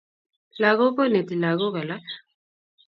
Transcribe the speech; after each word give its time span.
Lakok 0.61 0.93
koneti 0.97 1.35
lakok 1.43 1.75
alak 1.81 2.05